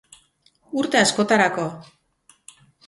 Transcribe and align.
Urte 0.83 1.01
askotarako! 1.03 1.69